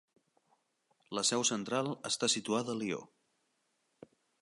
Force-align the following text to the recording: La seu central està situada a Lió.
La 1.17 1.25
seu 1.29 1.45
central 1.51 1.91
està 2.11 2.33
situada 2.37 2.77
a 2.77 2.83
Lió. 2.83 3.01